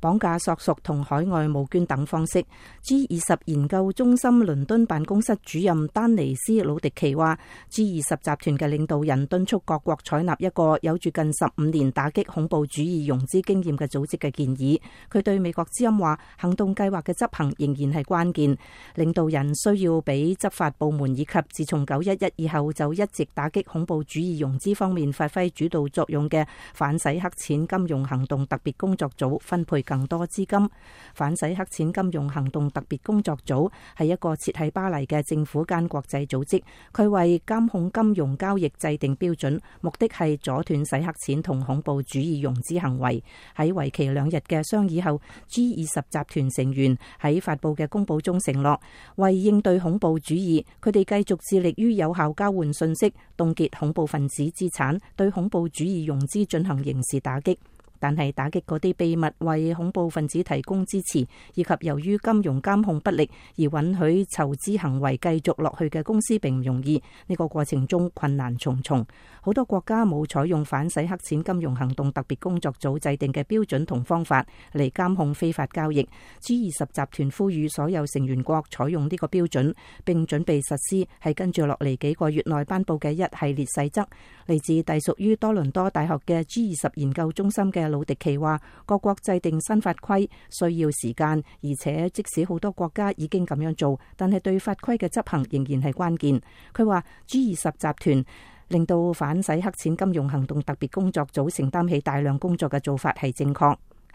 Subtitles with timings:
[0.00, 2.44] 绑架、索索同海外募捐等方式。
[2.82, 7.38] G 二十研究中心伦敦办公室主任丹尼斯鲁迪奇话
[7.68, 14.80] ：，G 二十集团嘅领导人敦促各国采纳一个有住近十五年打击恐怖主义融资经验嘅组织嘅建议。
[15.10, 18.56] 佢对美国之音话：，行动计划嘅执行仍然系关键。
[18.94, 29.85] 领导人需要俾执法部门以及自从九一一以后就一直打击恐怖主义融资方面发挥主导作用嘅反洗黑钱金融行动特别工作组分配。
[29.86, 30.68] 更多資金
[31.14, 43.22] 反洗黑錢金融行動特別工作組係一個設喺巴黎嘅政府間國際組織，佢為監控金融交易制定標準，目的係阻斷洗黑錢同恐怖主義融資行為。
[43.56, 48.78] 喺維期兩日嘅商議後，G 二十集團成員喺發布嘅公報中承諾，
[49.16, 57.56] 為應對恐怖主義，佢哋繼續致力於有效交換信息、凍結恐怖分子資產、對恐怖主義融資進行刑事打擊。
[57.98, 61.20] 但系打击嗰啲秘密为恐怖分子提供支持，
[61.54, 67.02] 以及由于金融监控不力而允许筹资行为继续落去嘅公司并唔容易。
[67.26, 69.04] 呢个过程中困难重重，
[69.40, 76.06] 好多国家冇采用反洗黑钱金融行动特别工作组制定嘅标准同方法嚟监控非法交易。
[76.40, 84.02] G 二十集团呼吁所有成员国采用呢个标准，并准备实施系跟住落嚟几个月内颁布嘅一系列细则，
[84.46, 87.85] 嚟自隶属于多伦多大学嘅 G 二十研究中心嘅。
[87.88, 96.40] 鲁迪奇话：各国制定新法规需要时间，而且即使好多国家已经咁样做，但系对法规嘅执行仍然系关键。
[96.74, 98.24] 佢话 G 二十集团
[98.68, 103.60] 令到反洗黑钱金融行动特别工作组承担起大量工作嘅做法系正确。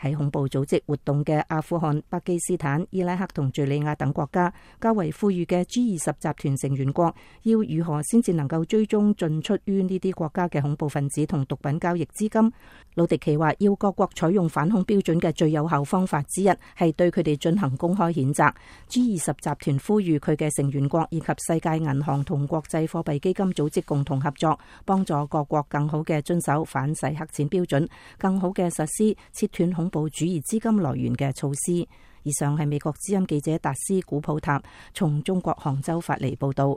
[0.01, 7.13] 喺恐怖组织活动嘅阿富汗、巴基斯坦、伊拉克同叙利亚等国家，较为富裕嘅 G 二十集团成员国，
[7.43, 12.53] 要如何先至能够追踪进出于呢啲国家嘅恐怖分子同毒品交易资金？
[12.95, 18.51] 鲁迪奇话：要各国采用反恐标准嘅最有效方法之一，系对佢哋进行公开谴责。
[18.87, 29.90] G 二十集团呼吁佢嘅成员国以及世界银行同国际货币基金组织共同合作，帮助各国更好嘅遵守反洗黑钱标准，更好嘅实施切断恐。
[29.91, 31.87] 部主义資金來源嘅措施，
[32.23, 34.61] 以上係美國之音記者達斯古普塔
[34.93, 36.75] 從中國杭州發嚟報道。